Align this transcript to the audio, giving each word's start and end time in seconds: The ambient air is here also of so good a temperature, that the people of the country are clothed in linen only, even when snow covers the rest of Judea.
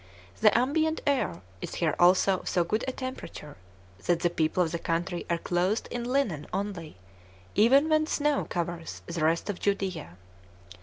The 0.39 0.57
ambient 0.57 0.99
air 1.05 1.43
is 1.61 1.75
here 1.75 1.95
also 1.99 2.39
of 2.39 2.49
so 2.49 2.63
good 2.63 2.83
a 2.87 2.91
temperature, 2.91 3.55
that 4.07 4.21
the 4.21 4.31
people 4.31 4.63
of 4.63 4.71
the 4.71 4.79
country 4.79 5.27
are 5.29 5.37
clothed 5.37 5.87
in 5.91 6.03
linen 6.05 6.47
only, 6.51 6.97
even 7.53 7.87
when 7.87 8.07
snow 8.07 8.47
covers 8.49 9.03
the 9.05 9.23
rest 9.23 9.47
of 9.47 9.59
Judea. 9.59 10.17